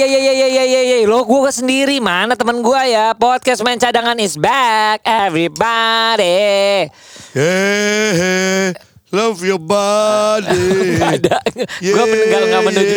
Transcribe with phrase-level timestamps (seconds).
[0.00, 0.98] ye ye ye ye ye ye ye.
[1.04, 3.12] Lo gue sendiri mana teman gue ya.
[3.12, 6.88] Podcast main cadangan is back everybody.
[7.36, 8.72] Yeah,
[9.12, 10.96] love your body.
[11.00, 11.38] Gak ada.
[11.84, 12.96] Gue meninggal nggak menuju.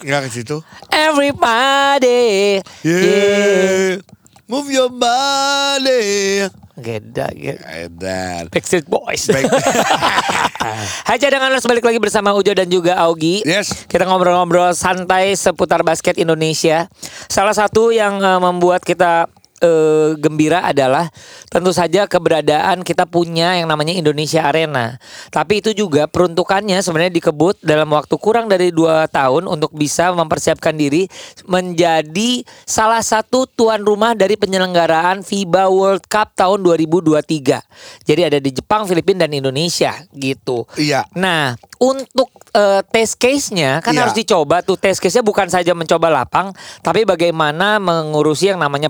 [0.00, 0.56] Nggak ke situ.
[0.88, 2.64] Everybody.
[2.88, 4.00] Yeah,
[4.48, 6.48] move your body.
[6.80, 7.64] Geda, geda.
[7.84, 8.48] Edan.
[8.48, 9.28] Backstreet Boys.
[9.28, 9.44] Baik.
[11.08, 13.44] Hai cadanganers balik lagi bersama Ujo dan juga Augie.
[13.44, 13.84] Yes.
[13.84, 16.88] Kita ngobrol-ngobrol santai seputar basket Indonesia.
[17.28, 19.28] Salah satu yang eh, membuat kita
[19.60, 21.08] eh, gembira adalah
[21.48, 24.96] tentu saja keberadaan kita punya yang namanya Indonesia Arena.
[25.28, 30.74] Tapi itu juga peruntukannya sebenarnya dikebut dalam waktu kurang dari dua tahun untuk bisa mempersiapkan
[30.74, 31.06] diri
[31.46, 37.60] menjadi salah satu tuan rumah dari penyelenggaraan FIBA World Cup tahun 2023.
[38.08, 40.64] Jadi ada di Jepang, Filipina dan Indonesia gitu.
[40.80, 41.04] Iya.
[41.14, 44.08] Nah, untuk eh, test case-nya kan Iya.
[44.08, 48.88] harus dicoba tuh test case-nya bukan saja mencoba lapang, tapi bagaimana mengurusi yang namanya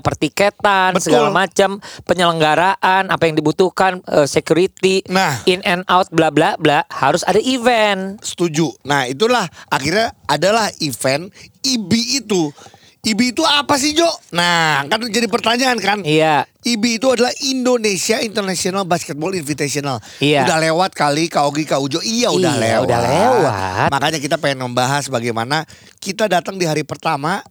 [0.61, 1.03] pertiketan, Betul.
[1.03, 1.69] segala macam,
[2.05, 5.41] penyelenggaraan, apa yang dibutuhkan, eh, security, Nah.
[5.45, 8.21] in and out bla bla bla, harus ada event.
[8.21, 8.69] Setuju.
[8.85, 12.53] Nah itulah akhirnya adalah event IBI itu.
[13.01, 14.05] IBI itu apa sih Jo?
[14.29, 16.05] Nah kan jadi pertanyaan kan.
[16.05, 16.45] Iya.
[16.61, 19.97] IBI itu adalah Indonesia International Basketball Invitational.
[20.21, 20.45] Iya.
[20.45, 21.97] Udah lewat kali Kak Ogi, Kak Ujo.
[21.97, 22.85] Iya udah Iya, lewat.
[22.85, 23.87] udah lewat.
[23.89, 25.65] Makanya kita pengen membahas bagaimana
[25.97, 27.41] kita datang di hari pertama,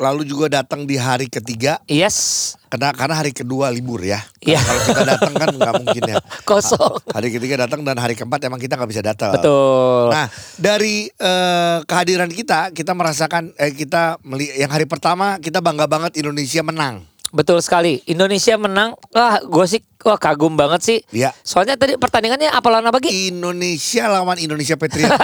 [0.00, 1.78] lalu juga datang di hari ketiga.
[1.86, 2.52] Yes.
[2.70, 4.22] Karena karena hari kedua libur ya.
[4.40, 4.62] Iya.
[4.62, 6.16] Kalau kita datang kan nggak mungkin ya.
[6.48, 7.02] Kosong.
[7.10, 9.34] Hari ketiga datang dan hari keempat emang kita nggak bisa datang.
[9.34, 10.08] Betul.
[10.14, 15.84] Nah dari eh, kehadiran kita, kita merasakan eh, kita meli- yang hari pertama kita bangga
[15.90, 17.04] banget Indonesia menang.
[17.30, 18.02] Betul sekali.
[18.06, 18.98] Indonesia menang.
[19.14, 20.98] Wah, gue sih wah kagum banget sih.
[21.10, 21.30] Iya.
[21.40, 23.30] Soalnya tadi pertandingannya apa lawan apa Gi?
[23.30, 25.14] Indonesia lawan Indonesia Patriot.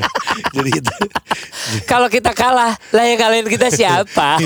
[0.56, 0.94] Jadi itu.
[1.84, 4.36] Kalau kita kalah, lah yang kalian kita siapa?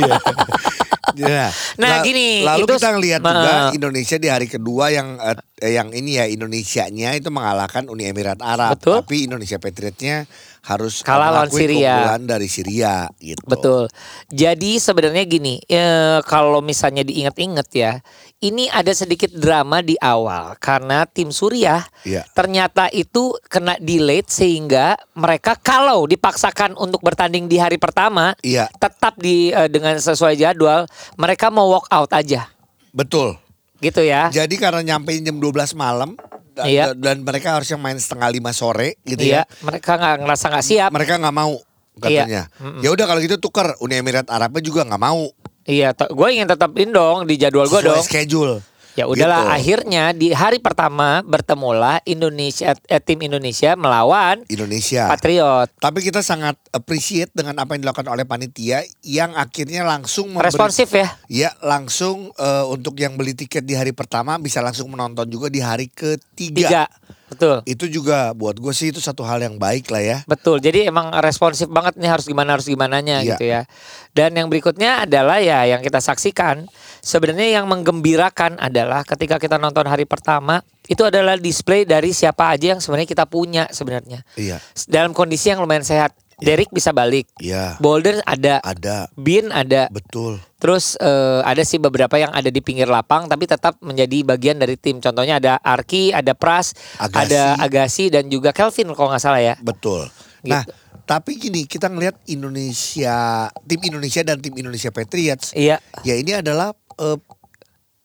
[1.18, 1.50] Ya.
[1.74, 5.74] Nah, La- gini, Lalu itu- kita ngelihat juga Ma- Indonesia di hari kedua yang eh,
[5.74, 8.78] yang ini ya Indonesianya itu mengalahkan Uni Emirat Arab.
[8.78, 9.02] Betul.
[9.02, 12.16] Tapi Indonesia Patriotnya harus Kalah lawan Syria.
[12.20, 13.40] dari Syria gitu.
[13.44, 13.88] Betul.
[14.28, 17.92] Jadi sebenarnya gini, eh, kalau misalnya diingat-ingat ya,
[18.38, 22.24] ini ada sedikit drama di awal karena tim Suriah Iya.
[22.32, 28.68] ternyata itu kena delayed sehingga mereka kalau dipaksakan untuk bertanding di hari pertama, Iya.
[28.76, 30.84] tetap di eh, dengan sesuai jadwal,
[31.16, 32.48] mereka mau walk out aja,
[32.90, 33.36] Betul.
[33.80, 34.28] gitu ya.
[34.28, 36.16] Jadi karena nyampe jam 12 malam
[36.64, 36.84] Iya.
[36.92, 39.42] dan mereka harusnya main setengah lima sore gitu Iya, ya.
[39.60, 40.90] mereka nggak ngerasa nggak siap.
[40.90, 41.54] Mereka nggak mau
[41.96, 42.48] katanya.
[42.48, 42.80] Iya.
[42.80, 45.28] Ya udah kalau gitu tuker Uni Emirat Arabnya juga nggak mau.
[45.62, 48.02] Iya, gue ingin tetapin dong di jadwal gue dong.
[48.02, 48.58] schedule.
[48.94, 49.54] Ya udahlah Gitu.
[49.54, 55.06] akhirnya di hari pertama bertemulah Indonesia eh, tim Indonesia melawan Indonesia.
[55.06, 55.70] Patriot.
[55.78, 60.90] Tapi kita sangat appreciate dengan apa yang dilakukan oleh panitia yang akhirnya langsung memberi- Responsif
[60.90, 61.08] ya.
[61.26, 65.62] Ya langsung eh, untuk yang beli tiket di hari pertama bisa langsung menonton juga di
[65.62, 66.66] hari ketiga.
[66.66, 66.84] Tiga.
[67.30, 67.62] Betul.
[67.62, 70.18] Itu juga buat gue sih itu satu hal yang baik lah ya.
[70.26, 70.58] Betul.
[70.58, 73.28] Jadi emang responsif banget nih harus gimana harus gimananya Iya.
[73.38, 73.62] gitu ya.
[74.10, 76.66] Dan yang berikutnya adalah ya yang kita saksikan
[76.98, 80.60] sebenarnya yang menggembirakan adalah ketika kita nonton hari pertama
[80.90, 84.26] itu adalah display dari siapa aja yang sebenarnya kita punya sebenarnya.
[84.34, 84.58] Iya.
[84.90, 86.10] Dalam kondisi yang lumayan sehat.
[86.40, 87.28] Derek bisa balik.
[87.38, 87.76] Iya.
[87.78, 88.58] Boulder ada.
[88.64, 89.08] Ada.
[89.14, 89.86] Bin ada.
[89.92, 90.40] Betul.
[90.60, 94.76] Terus eh, ada sih beberapa yang ada di pinggir lapang tapi tetap menjadi bagian dari
[94.76, 95.00] tim.
[95.00, 97.32] Contohnya ada Arki, ada Pras, Agassi.
[97.32, 99.54] ada Agassi dan juga Kelvin kalau nggak salah ya.
[99.60, 100.08] Betul.
[100.44, 100.52] Gitu.
[100.52, 100.64] Nah,
[101.08, 105.56] tapi gini, kita ngelihat Indonesia, tim Indonesia dan tim Indonesia Patriots.
[105.56, 105.82] Iya.
[106.06, 106.70] Ya ini adalah
[107.00, 107.18] eh,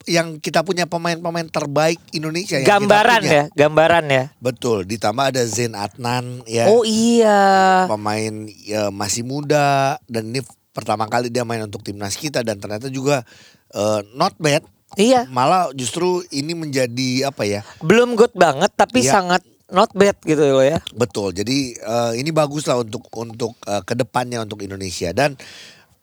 [0.06, 4.24] yang kita punya pemain-pemain terbaik Indonesia yang Gambaran ya, gambaran ya.
[4.38, 6.69] Betul, ditambah ada Zain Adnan ya.
[6.69, 7.86] Oh iya.
[7.90, 12.88] Pemain ya, masih muda dan ini pertama kali dia main untuk timnas kita dan ternyata
[12.88, 13.25] juga
[13.74, 14.62] eh, not bad.
[14.96, 15.25] Iya.
[15.28, 17.66] Malah justru ini menjadi apa ya?
[17.81, 19.19] Belum good banget tapi Iya.
[19.19, 19.42] sangat
[19.74, 20.78] not bad gitu loh ya.
[20.94, 21.34] Betul.
[21.34, 25.34] Jadi eh, ini bagus lah untuk untuk eh, ke depannya untuk Indonesia dan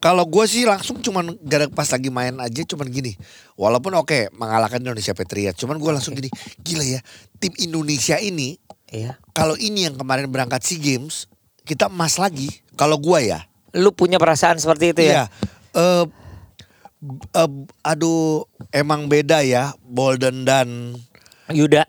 [0.03, 3.15] kalau gue sih langsung cuman gara pas lagi main aja cuman gini.
[3.55, 6.27] Walaupun oke mengalahkan Indonesia Patriot, cuman gue langsung gini,
[6.59, 6.99] gila ya
[7.39, 8.59] tim Indonesia ini
[8.91, 9.15] Iya.
[9.31, 11.31] kalau ini yang kemarin berangkat SEA Games
[11.63, 12.51] kita emas lagi.
[12.75, 13.47] Kalau gue ya,
[13.79, 15.25] Lu punya perasaan seperti itu Iya.
[15.25, 15.25] ya?
[15.71, 16.05] Eh,
[17.35, 17.51] Eh,
[17.83, 20.95] aduh, emang beda ya Bolden dan
[21.51, 21.83] Yuda.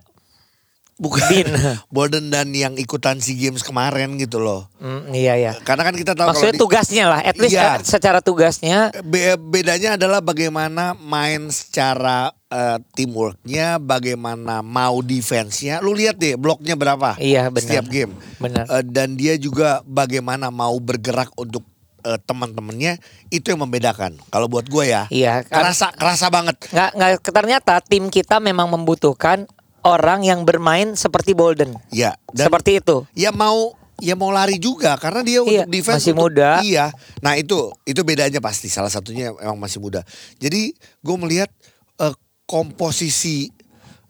[0.96, 1.49] Bukan Bin.
[1.94, 4.70] Bolden dan yang ikutan SEA Games kemarin gitu loh.
[4.76, 5.52] Hmm, iya ya.
[5.58, 7.67] Karena kan kita tahu kalau Maksudnya di- tugasnya lah, at least Iya.
[7.67, 15.79] eh, secara tugasnya Be- bedanya adalah bagaimana main secara eh, teamworknya, bagaimana mau defense-nya.
[15.79, 17.58] Lu lihat deh bloknya berapa Iya, benar.
[17.61, 18.14] setiap game.
[18.38, 18.70] Benar.
[18.70, 21.67] Eh, dan dia juga bagaimana mau bergerak untuk
[22.00, 24.20] eh, teman-temannya itu yang membedakan.
[24.29, 26.52] Kalau buat gue ya, Iya, kan- kerasa kerasa banget.
[26.69, 29.49] nggak nggak ternyata tim kita memang membutuhkan
[29.84, 31.76] orang yang bermain seperti Bolden.
[31.88, 33.04] Ya, dan Seperti itu.
[33.12, 36.50] ya mau ya mau lari juga karena dia Iya, untuk defense masih untuk- muda.
[36.60, 36.86] Iya.
[37.20, 40.02] Nah, itu itu bedanya pasti salah satunya emang masih muda.
[40.36, 41.48] Jadi gue melihat
[41.96, 42.14] eh,
[42.44, 43.52] komposisi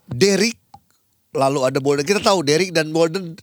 [0.05, 0.57] Derek
[1.31, 2.03] lalu ada Bolden.
[2.03, 3.35] Kita tahu Derek dan Bolden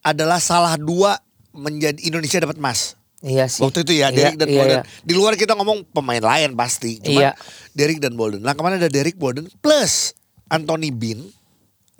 [0.00, 1.16] adalah salah dua
[1.50, 2.94] menjadi Indonesia dapat emas.
[3.20, 3.60] Iya sih.
[3.60, 4.78] Waktu itu ya Iya, Derek dan iya, Bolden.
[4.78, 4.82] iya.
[5.02, 7.00] Di luar kita ngomong pemain lain pasti.
[7.00, 7.30] Cuma Iya.
[7.72, 8.40] Derek dan Bolden.
[8.40, 10.14] Nah, ke mana ada Derek Bolden plus
[10.46, 11.20] Anthony Bean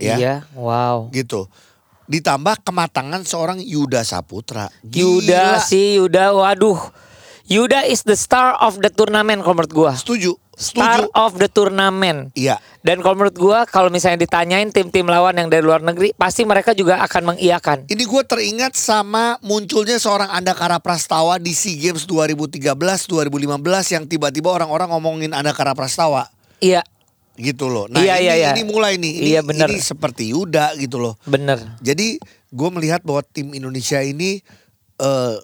[0.00, 1.12] ya Iya, wow.
[1.12, 1.47] gitu.
[2.11, 4.67] Ditambah kematangan seorang Yuda Saputra.
[4.82, 6.81] Yuda sih, Yuda, waduh.
[7.47, 9.93] Yuda is the star of the tournament kalau menurut gua.
[9.94, 10.38] Setuju.
[10.55, 11.19] Star Setuju.
[11.19, 12.31] of the tournament.
[12.37, 12.62] Iya.
[12.85, 16.79] Dan kalau menurut gua kalau misalnya ditanyain tim-tim lawan yang dari luar negeri, pasti mereka
[16.79, 17.91] juga akan mengiyakan.
[17.91, 24.91] Ini gue teringat sama munculnya seorang Andakara Prastawa di SEA Games 2013-2015 yang tiba-tiba orang-orang
[24.93, 26.29] ngomongin Andakara Prastawa
[26.61, 26.85] Iya,
[27.35, 27.87] gitu loh.
[27.87, 28.50] Nah Iya, ini, iya, iya.
[28.53, 29.12] ini mulai nih.
[29.17, 29.69] Ini, Iya, bener.
[29.69, 31.15] ini seperti Yuda gitu loh.
[31.25, 31.59] bener.
[31.81, 32.19] Jadi
[32.49, 34.43] gue melihat bahwa tim Indonesia ini
[34.97, 35.37] eh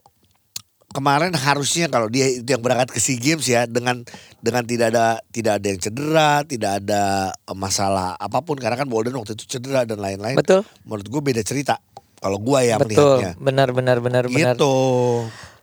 [0.89, 4.01] kemarin harusnya kalau dia itu yang berangkat ke SEA Games ya dengan
[4.41, 7.03] dengan tidak ada tidak ada yang cedera, tidak ada
[7.53, 10.35] masalah apa pun karena kan Bolden waktu itu cedera dan lain-lain.
[10.35, 10.65] Betul.
[10.83, 11.77] Menurut gue beda cerita.
[12.17, 13.33] Kalau gue ya Betul, melihatnya.
[13.37, 14.57] benar benar benar benar.
[14.57, 14.75] Gitu.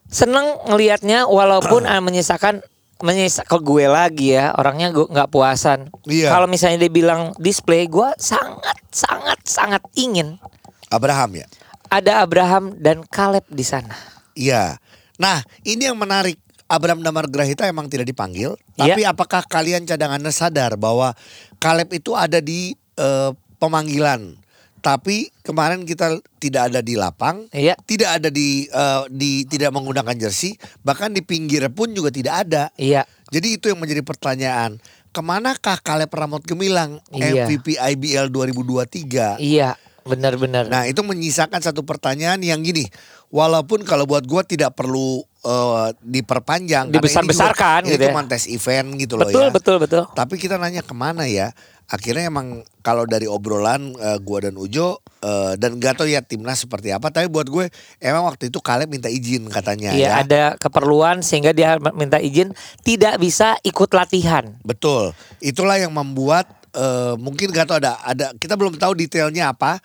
[0.06, 2.62] Seneng ngelihatnya walaupun ah, menyisakan
[3.04, 5.92] menyisa ke gue lagi ya orangnya gue nggak puasan.
[6.08, 6.32] Iya.
[6.32, 10.40] Kalau misalnya dia bilang display, gue sangat sangat sangat ingin
[10.88, 11.48] Abraham ya.
[11.92, 13.94] ada Abraham dan Caleb di sana.
[14.34, 14.80] Iya.
[15.20, 16.40] Nah, ini yang menarik.
[16.64, 18.98] Abraham Damar Grahita emang tidak dipanggil, Iya.
[18.98, 21.14] tapi apakah kalian cadangannya sadar bahwa
[21.62, 23.30] Caleb itu ada di eh,
[23.62, 24.42] pemanggilan?
[24.84, 27.80] Tapi kemarin kita tidak ada di lapang, Iya.
[27.88, 32.68] tidak ada di eh, di tidak menggunakan jersey, bahkan di pinggir pun juga tidak ada.
[32.76, 33.08] Iya.
[33.32, 34.84] Jadi itu yang menjadi pertanyaan.
[35.14, 37.48] Ke manakah Caleb Ramot Gemilang Iya.
[37.48, 39.40] MVP IBL 2023?
[39.40, 40.68] Iya, benar-benar.
[40.68, 42.84] Nah itu menyisakan satu pertanyaan yang gini,
[43.32, 48.12] walaupun kalau buat gua tidak perlu eh, diperpanjang, Dibesar-besarkan ini gitu ya.
[48.12, 49.52] cuma tes event gitu loh betul, ya.
[49.52, 50.04] betul, betul.
[50.12, 51.52] Tapi kita nanya ke mana ya?
[51.92, 56.64] Akhirnya emang kalau dari obrolan eh, gua dan Ujo eh, dan gak tau ya timnas
[56.64, 57.68] seperti apa, tapi buat gue
[58.00, 60.12] emang waktu itu Caleb minta izin katanya Iya, ya.
[60.24, 62.52] ada keperluan sehingga dia minta izin
[62.84, 64.56] tidak bisa ikut latihan.
[64.64, 65.16] Betul.
[65.40, 69.80] Itulah yang membuat eh, mungkin gak tahu ada ada kita belum tahu detailnya apa,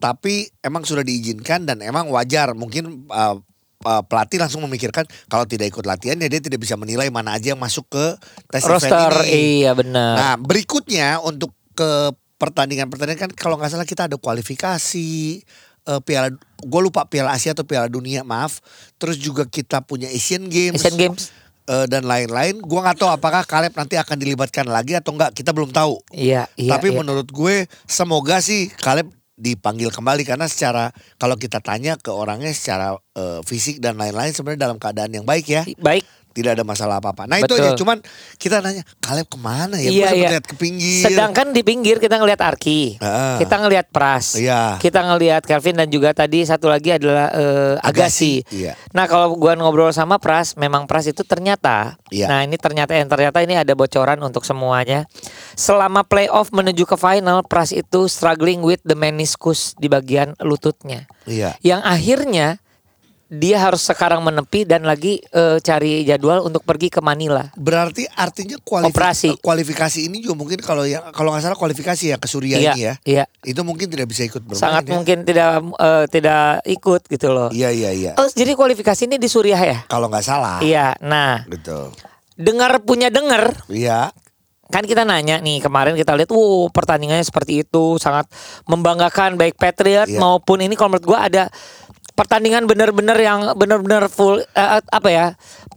[0.00, 3.36] tapi emang sudah diizinkan dan emang wajar mungkin eh,
[3.80, 7.56] eh, pelatih langsung memikirkan kalau tidak ikut latihan ya dia tidak bisa menilai mana aja
[7.56, 8.06] yang masuk ke
[8.52, 9.64] tes event Roster, ini.
[9.64, 10.14] iya benar.
[10.16, 15.10] Nah berikutnya untuk ke pertandingan-pertandingan kan kalau nggak salah kita ada kualifikasi
[15.88, 18.60] eh, piala gue lupa piala Asia atau piala dunia maaf
[19.00, 21.32] terus juga kita punya Asian Games Asian Games.
[21.68, 22.58] eh, dan lain-lain.
[22.64, 25.30] Gua nggak tahu apakah Caleb nanti akan dilibatkan lagi atau enggak.
[25.30, 26.02] Kita belum tahu.
[26.10, 26.70] Iya, iya.
[26.74, 26.96] Tapi iya.
[26.98, 32.92] menurut gue semoga sih Caleb dipanggil kembali karena secara kalau kita tanya ke orangnya secara
[33.16, 35.64] eh, fisik dan lain-lain sebenarnya dalam keadaan yang baik ya.
[35.80, 36.04] baik.
[36.30, 37.26] Tidak ada masalah apa-apa.
[37.26, 37.58] Nah itu Betul.
[37.58, 37.70] aja.
[37.74, 37.98] Cuman
[38.38, 39.90] kita nanya Caleb ke mana ya?
[39.90, 40.28] Iya, Gue iya.
[40.38, 41.02] lihat ke pinggir.
[41.02, 43.34] Sedangkan di pinggir kita ngelihat Arki, Ah.
[43.36, 44.78] kita ngelihat Pras, Iya.
[44.78, 48.46] kita ngelihat Kelvin dan juga tadi satu lagi adalah eh, Agassi.
[48.46, 48.78] Agassi, iya.
[48.94, 52.30] Nah kalau gua ngobrol sama Pras, memang Pras itu ternyata, Iya.
[52.30, 55.10] nah ini ternyata yang ternyata ini ada bocoran untuk semuanya.
[55.58, 61.58] Selama playoff menuju ke final, Pras itu struggling with the meniscus di bagian lututnya, Iya.
[61.60, 62.62] yang akhirnya
[63.30, 67.46] dia harus sekarang menepi dan lagi eh, cari jadwal untuk pergi ke Manila.
[67.54, 69.28] Berarti artinya kualifi- Operasi.
[69.38, 72.80] kualifikasi ini juga mungkin kalau yang kalau nggak salah kualifikasi ya ke Surya Iya, ini
[72.82, 72.94] ya.
[73.06, 73.24] iya.
[73.40, 74.58] Itu mungkin tidak bisa ikut bermain.
[74.58, 74.90] sangat ya.
[74.92, 77.48] mungkin tidak eh, tidak ikut gitu loh.
[77.50, 78.12] Iya iya iya.
[78.14, 79.78] Oh, jadi kualifikasi ini di Suriah ya?
[79.86, 80.58] Kalau nggak salah.
[80.58, 80.98] Iya.
[80.98, 81.94] Nah, Betul.
[82.34, 84.10] dengar punya dengar Iya.
[84.66, 88.26] kan kita nanya nih kemarin kita lihat, wow pertandingannya seperti itu sangat
[88.64, 90.18] membanggakan baik Patriot Iya.
[90.18, 91.50] maupun ini kalau menurut gua ada
[92.20, 95.26] pertandingan benar-benar yang benar-benar full eh, apa ya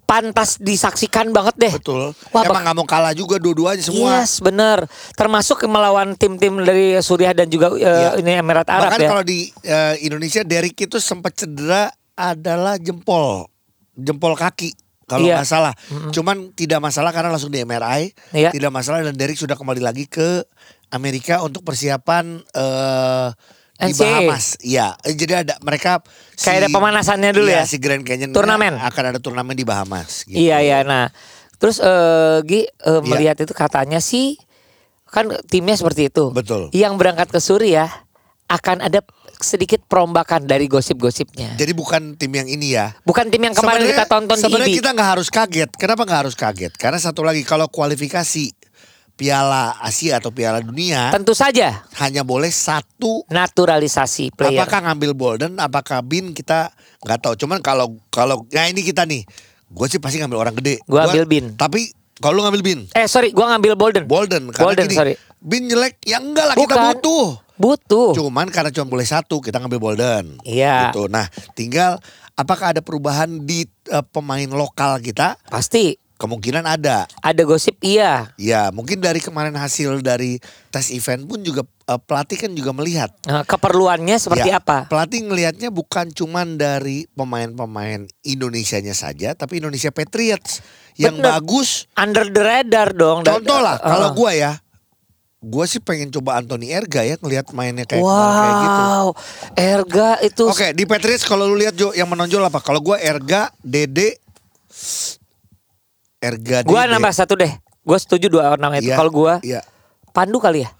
[0.04, 1.74] pantas disaksikan banget deh.
[1.74, 2.12] Betul.
[2.30, 4.20] Wah, Emang nggak mau kalah juga dua-duanya semua.
[4.20, 4.84] Yes, benar.
[5.16, 8.10] Termasuk melawan tim-tim dari Suriah dan juga eh, Iya.
[8.20, 9.10] ini Emirat Arab Bahkan ya.
[9.10, 13.48] kalau di eh, Indonesia Derek itu sempat cedera adalah jempol,
[13.96, 14.76] jempol kaki.
[15.04, 15.36] kalau Iya.
[15.40, 15.74] nggak salah.
[16.12, 18.12] Cuman tidak masalah karena langsung di MRI.
[18.32, 18.50] Iya.
[18.52, 20.44] Tidak masalah dan Derek sudah kembali lagi ke
[20.90, 23.28] Amerika untuk persiapan eh
[23.76, 24.06] di NCAA.
[24.24, 24.46] Bahamas.
[24.60, 26.00] Iya, Eh, jadi ada mereka
[26.36, 27.64] Kayak ada pemanasannya dulu iya, ya?
[27.66, 28.78] Si Grand Canyon Turnamen.
[28.78, 30.24] akan ada turnamen di Bahamas.
[30.24, 30.38] gitu.
[30.38, 30.80] Iya iya.
[30.82, 31.10] Nah,
[31.58, 34.38] terus eh Gi eh, melihat itu katanya sih
[35.06, 36.30] kan timnya seperti itu.
[36.30, 36.70] Betul.
[36.72, 37.90] Yang berangkat ke Suriah
[38.46, 39.02] akan ada
[39.36, 41.54] sedikit perombakan dari gosip-gosipnya.
[41.54, 42.94] Jadi bukan tim yang ini ya.
[43.04, 45.70] Bukan tim yang kemarin Sebenarnya- kita tonton di Sebenarnya kita nggak harus kaget.
[45.76, 46.74] Kenapa nggak harus kaget?
[46.74, 48.54] Karena satu lagi kalau kualifikasi
[49.14, 53.22] Piala Asia atau Piala Dunia Tentu saja hanya boleh satu.
[53.30, 54.58] naturalisasi player.
[54.58, 55.54] Apakah ngambil Bolden?
[55.62, 56.34] Apakah Bin?
[56.34, 56.74] Kita
[57.06, 57.34] nggak tahu.
[57.38, 59.22] Cuman kalau kalau nah ini kita nih,
[59.70, 60.82] gue sih pasti ngambil orang gede.
[60.90, 61.54] Gua ambil Bin.
[61.54, 64.04] Tapi kalau lu ngambil Bin, Eh sorry, gua ngambil Bolden.
[64.06, 64.44] Bolden.
[64.50, 65.14] Karena Bolden, gini, sorry.
[65.38, 66.86] Bin jelek, ya enggak lah kita Bukan.
[66.98, 67.28] butuh.
[67.54, 68.10] Butuh.
[68.18, 70.26] Cuman karena cuma boleh satu, kita ngambil Bolden.
[70.42, 70.90] Iya.
[70.90, 71.06] Gitu.
[71.06, 72.02] Nah, tinggal
[72.34, 75.38] apakah ada perubahan di eh, pemain lokal kita?
[75.50, 77.04] Pasti Kemungkinan ada.
[77.20, 78.32] ada gosip iya.
[78.40, 80.40] Ya, mungkin dari kemarin hasil dari
[80.72, 83.12] tes event pun juga eh, pelatih kan juga melihat.
[83.28, 84.88] Nah, keperluannya seperti Ya, apa?
[84.88, 90.64] Pelatih ngelihatnya bukan cuman dari pemain-pemain Indonesianya saja, tapi Indonesia Patriots
[90.96, 91.44] yang Bener.
[91.44, 91.92] bagus.
[92.00, 93.28] Under the radar dong.
[93.28, 94.52] Contoh lah, Eh, kalau gua ya,
[95.44, 98.82] gua sih pengen coba Anthony Erga ya ngelihat mainnya kayak kemarin kayak gitu.
[98.88, 99.08] Wow,
[99.60, 102.64] Erga itu Oke, di Patriots kalau lu lihat Jo yang menonjol apa?
[102.64, 104.23] Kalau gua Erga, Dede,
[106.24, 107.52] Erga, Gua nambah satu deh.
[107.84, 108.88] Gua setuju dua nama itu.
[108.88, 109.60] Iya, Kalau gua Iya.
[110.10, 110.72] Pandu kali ya.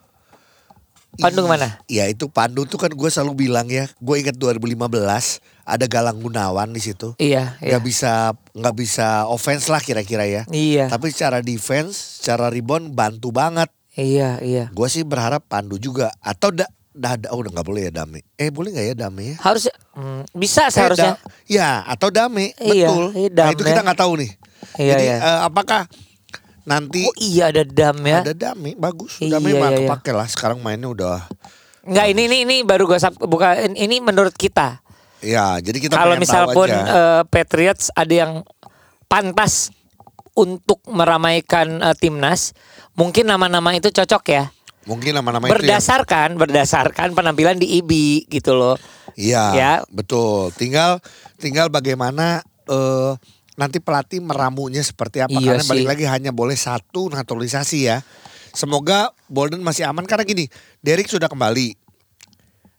[1.14, 1.68] Pandu Ih, ke mana?
[1.86, 6.74] Ya itu Pandu tuh kan gue selalu bilang ya, gue ingat 2015 ada Galang Gunawan
[6.74, 7.14] di situ.
[7.22, 7.70] Iya, iya.
[7.70, 8.12] Nggak bisa
[8.50, 10.42] nggak bisa offense lah kira-kira ya.
[10.50, 10.90] Iya.
[10.90, 13.70] Tapi secara defense, secara rebound bantu banget.
[13.94, 14.74] Iya, iya.
[14.74, 18.26] Gue sih berharap Pandu juga atau da, da, da- oh udah nggak boleh ya Dame.
[18.34, 19.36] Eh boleh nggak ya Dame ya?
[19.38, 21.14] Harus hmm, bisa Eh, seharusnya.
[21.14, 23.06] da- ya atau Dame, Iya, betul.
[23.14, 23.70] iya, nah, itu Dame.
[23.70, 24.32] kita nggak tahu nih.
[24.76, 25.18] Iya, Jadi iya.
[25.20, 25.82] eh, apakah
[26.64, 28.24] nanti Oh iya ada dam ya.
[28.24, 29.20] ada Dame bagus.
[29.20, 29.78] Iya, mah iya, iya.
[29.84, 30.28] kepake lah.
[30.28, 31.28] Sekarang mainnya udah.
[31.84, 34.80] Enggak ini ini ini baru gua sap- bukan ini menurut kita.
[35.20, 38.32] Ya jadi kita Kalau misal pun eh, Patriots ada yang
[39.08, 39.72] pantas
[40.34, 42.56] untuk meramaikan eh, timnas,
[42.94, 44.48] mungkin nama-nama itu cocok ya.
[44.84, 48.76] Mungkin nama-nama itu yang Berdasarkan berdasarkan penampilan di IBI gitu loh.
[49.16, 49.74] Iya, Ya.
[49.88, 50.52] betul.
[50.56, 51.00] Tinggal
[51.40, 53.12] tinggal bagaimana eh
[53.54, 55.90] nanti pelatih meramunya seperti apa Iya karena balik sih.
[55.94, 58.02] lagi hanya boleh satu naturalisasi ya.
[58.54, 60.46] Semoga Bolden masih aman karena gini,
[60.82, 61.78] Derek sudah kembali.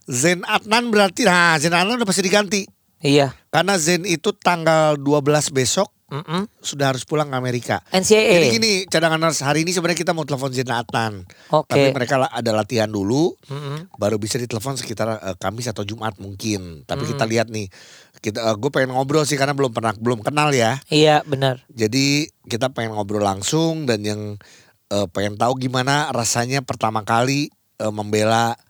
[0.04, 2.62] Zen Adnan berarti nah Zen Adnan udah pasti diganti.
[2.98, 3.32] Iya.
[3.54, 6.44] Karena Zen itu tanggal 12 besok Mm-mm.
[6.60, 7.76] sudah harus pulang ke Amerika.
[7.88, 8.36] NCAA.
[8.36, 11.24] Jadi gini, cadangan hari ini sebenarnya kita mau telepon Zen Adnan.
[11.48, 11.72] Oke.
[11.72, 13.88] Tapi mereka ada latihan dulu Mm-mm.
[13.96, 16.84] baru bisa ditelepon sekitar eh, Kamis atau Jumat mungkin.
[16.84, 17.72] Tapi kita lihat nih,
[18.20, 20.76] kita gue pengen ngobrol sih karena belum pernah belum kenal ya.
[20.92, 21.64] Iya benar.
[21.72, 24.36] Jadi kita pengen ngobrol langsung dan yang
[24.92, 27.48] eh, pengen tahu gimana rasanya pertama kali
[27.80, 28.60] eh, membela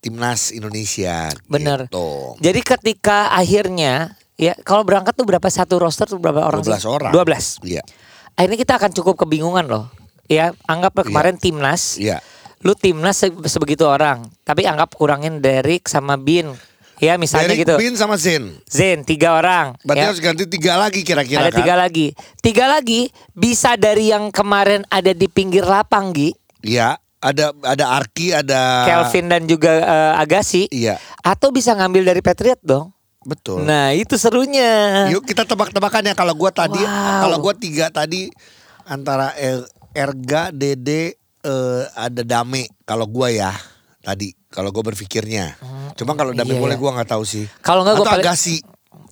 [0.00, 1.28] timnas Indonesia.
[1.44, 1.86] Bener.
[1.86, 2.40] Gitu.
[2.40, 6.64] Jadi ketika akhirnya ya kalau berangkat tuh berapa satu roster tuh berapa orang?
[6.64, 6.88] 12 sih?
[6.88, 7.12] orang.
[7.12, 7.60] 12.
[7.68, 7.82] Iya.
[8.40, 9.92] Akhirnya kita akan cukup kebingungan loh.
[10.30, 12.00] Ya, anggap kemarin timnas.
[12.00, 12.24] Iya.
[12.64, 16.56] Lu timnas se- sebegitu orang, tapi anggap kurangin Derek sama Bin.
[17.00, 17.74] Ya misalnya Derek gitu.
[17.80, 18.60] Bin sama Zen.
[18.68, 19.72] Zen tiga orang.
[19.80, 20.08] Berarti ya.
[20.12, 21.58] harus ganti tiga lagi kira-kira ada kan?
[21.64, 22.06] tiga lagi.
[22.44, 26.30] Tiga lagi bisa dari yang kemarin ada di pinggir lapang Gi.
[26.60, 27.00] Iya.
[27.20, 30.68] Ada ada Arki, ada Kelvin dan juga eh, Agassi.
[30.72, 30.96] Iya.
[31.20, 32.92] Atau bisa ngambil dari Patriot dong.
[33.20, 33.62] Betul.
[33.62, 35.04] Nah itu serunya.
[35.08, 37.20] Yuk kita tebak-tebakan ya kalau gua tadi Wow.
[37.20, 38.32] kalau gua tiga tadi
[38.84, 43.52] antara Er- Erga, Dede eh, ada Dame kalau gua ya
[44.00, 45.60] tadi kalau gua berpikirnya.
[45.94, 46.80] Cuma kalau Dame iya, boleh iya.
[46.80, 47.44] gua nggak tahu sih.
[47.60, 48.56] Kalau nggak gua Atau paling- Agassi.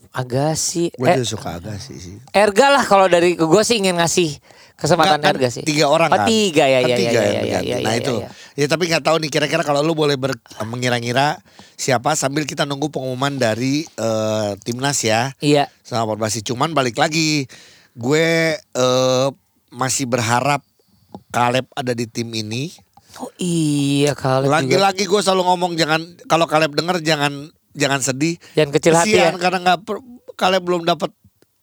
[0.08, 0.84] Agassi.
[0.96, 2.16] Gua Eh, juga suka Agassi sih.
[2.32, 4.40] Erga lah kalau dari gue sih ingin ngasih
[4.78, 5.64] kesempatan Nggak, kan Erga sih.
[5.66, 6.26] Tiga orang oh, kan?
[6.30, 7.76] tiga ya Kan ya tiga ya ya ya ya.
[7.82, 8.14] Nah ya, itu.
[8.22, 8.28] ya.
[8.54, 11.42] Ya tapi nggak tahu nih kira-kira kalau lu boleh ber, mengira-ngira
[11.74, 15.34] siapa sambil kita nunggu pengumuman dari eh, timnas ya.
[15.42, 15.66] Iya.
[15.82, 16.46] sama Perbasi.
[16.46, 17.50] Cuman balik lagi,
[17.98, 19.28] gue eh,
[19.74, 20.62] masih berharap
[21.28, 22.70] Kaleb ada di tim ini.
[23.18, 24.46] Oh iya juga.
[24.46, 28.38] Lagi-lagi gue selalu ngomong jangan kalau Kaleb denger jangan jangan sedih.
[28.54, 29.40] Jangan kecil hati Kesian ya.
[29.42, 29.78] karena nggak
[30.38, 31.10] Kaleb belum dapat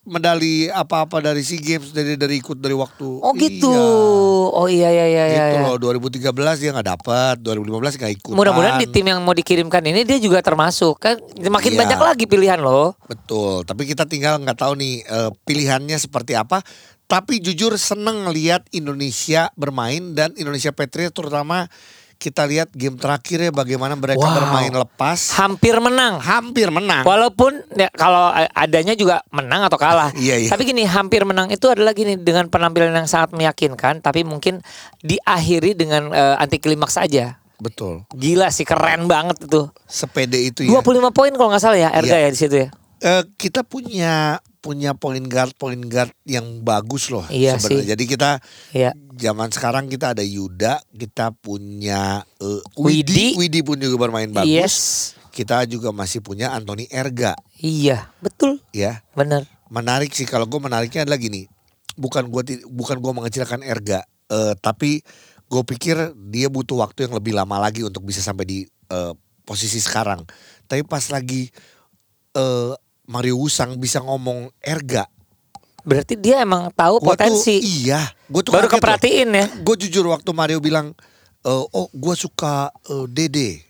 [0.06, 3.10] medali apa-apa dari SEA Games dari dari ikut dari waktu.
[3.26, 3.74] Oh gitu.
[3.74, 4.54] Iya.
[4.56, 5.44] Oh iya iya iya iya.
[5.52, 5.70] Gitu iya.
[5.74, 8.34] loh 2013 dia nggak dapat, 2015 nggak ikut.
[8.38, 11.18] Mudah-mudahan di tim yang mau dikirimkan ini dia juga termasuk kan
[11.50, 11.80] makin Iya.
[11.82, 12.94] banyak lagi pilihan loh.
[13.10, 16.62] Betul, tapi kita tinggal nggak tahu nih eh, pilihannya seperti apa.
[17.06, 21.70] Tapi jujur seneng ngelihat Indonesia bermain dan Indonesia Patriot terutama
[22.16, 24.36] kita lihat game terakhirnya bagaimana mereka Wow.
[24.36, 26.18] bermain lepas, Hampir menang.
[26.18, 27.04] hampir menang.
[27.04, 30.10] Walaupun ya, kalau adanya juga menang atau kalah.
[30.18, 30.50] Iya, iya.
[30.50, 34.64] Tapi gini, hampir menang itu adalah gini dengan penampilan yang sangat meyakinkan, tapi mungkin
[35.00, 37.38] diakhiri dengan eh, anti klimaks aja.
[37.56, 38.04] Betul.
[38.12, 39.68] Gila sih, keren banget itu.
[39.86, 40.72] Sepede itu ya.
[40.74, 42.26] 25 poin kalau nggak salah ya, Erga Iya.
[42.26, 42.68] ya di situ ya.
[42.98, 47.70] Eh, kita punya punya point guard point guard yang bagus loh Iya sebenarnya.
[47.78, 47.90] sih.
[47.94, 48.30] Jadi kita
[48.74, 48.92] Iya.
[49.14, 53.38] zaman sekarang kita ada Yuda, kita punya eh, Widi.
[53.38, 53.62] Widi.
[53.62, 54.50] Pun juga bermain bagus.
[54.50, 54.76] Yes.
[55.30, 58.58] Kita juga masih punya Anthony Erga Iya, betul.
[58.72, 59.06] ya.
[59.14, 59.46] Bener.
[59.68, 61.46] Menarik sih kalau gue menariknya adalah gini.
[61.94, 65.00] Bukan ti- bukan gua mengecilkan Erga, eh, tapi
[65.46, 65.96] gue pikir
[66.28, 70.26] dia butuh waktu yang lebih lama lagi untuk bisa sampai di eh, posisi sekarang.
[70.66, 71.48] Tapi pas lagi
[72.34, 72.74] eh,
[73.06, 75.06] Mario Wusang bisa ngomong Erga,
[75.86, 77.62] Berarti dia emang tahu Gua potensi.
[77.62, 79.46] Tuh, iya, gue tuh Baru keperhatiin ya.
[79.62, 80.98] Gue jujur waktu Mario bilang,
[81.46, 83.62] eh, oh gue suka eh, Dede.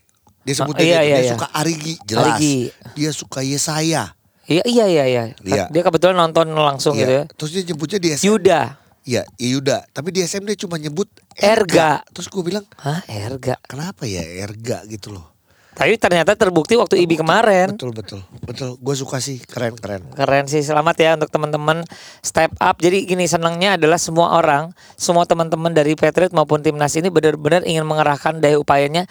[0.48, 1.32] Dia sebut Ah, Dede, iya, iya, dia iya.
[1.36, 2.40] suka Arigi, jelas.
[2.40, 2.58] Arigi.
[2.96, 4.16] Dia suka Yesaya.
[4.48, 5.24] Iya, iya, iya, iya.
[5.44, 5.66] Iya.
[5.68, 7.24] Dia kebetulan nonton langsung gitu ya.
[7.28, 7.36] Iya.
[7.36, 8.26] Terus dia nyebutnya di SM.
[8.32, 8.62] Yuda.
[9.06, 9.78] Iya, iya, Yuda.
[9.92, 12.00] Tapi di SM dia cuma nyebut Erga.
[12.16, 13.60] Terus gue bilang, Hah, Erga.
[13.68, 15.35] kenapa ya Erga gitu loh.
[15.76, 17.76] Tapi ternyata terbukti waktu IBI kemarin.
[17.76, 18.24] Betul, betul.
[18.48, 20.16] Betul, gue suka sih, keren-keren.
[20.16, 21.84] Keren sih, selamat ya untuk teman-teman
[22.24, 22.80] step up.
[22.80, 27.84] Jadi gini senangnya adalah semua orang, semua teman-teman dari Patriot maupun timnas ini benar-benar ingin
[27.84, 29.04] mengerahkan daya upayanya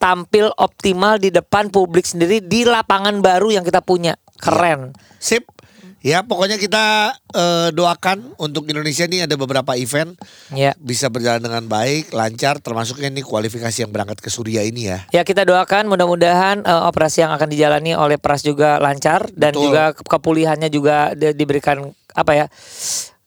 [0.00, 4.16] tampil optimal di depan publik sendiri di lapangan baru yang kita punya.
[4.40, 4.96] Keren.
[5.20, 5.55] Sip.
[6.06, 6.84] Ya pokoknya kita
[7.34, 10.14] eh, doakan untuk Indonesia ini ada beberapa event
[10.54, 10.70] Ya.
[10.78, 15.02] bisa berjalan dengan baik, lancar, termasuknya ini kualifikasi yang berangkat ke Suria ini ya.
[15.10, 19.62] Ya kita doakan mudah-mudahan eh, operasi yang akan dijalani oleh Pras juga lancar dan Betul.
[19.66, 22.46] juga ke- kepulihannya juga di- diberikan apa ya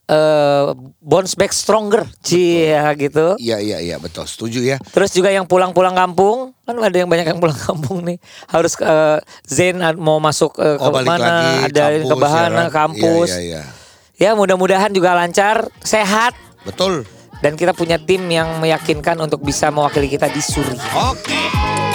[0.10, 0.66] eh
[0.98, 3.38] bounce back stronger, cia gitu.
[3.38, 4.78] Iya iya iya betul, setuju ya.
[4.82, 8.18] Terus juga yang pulang-pulang kampung kan ada yang banyak yang pulang kampung nih
[8.50, 12.58] harus eh, Zen mau masuk ke Oh balik mana lagi ada kampus, ke Bahana ya
[12.66, 12.70] kan?
[12.74, 13.30] kampus.
[13.30, 13.64] Iya iya iya.
[14.20, 16.34] Ya mudah-mudahan juga lancar, sehat
[16.66, 17.06] Betul.
[17.40, 20.76] dan kita punya tim yang meyakinkan untuk bisa mewakili kita di Suri.
[21.08, 21.59] Oke.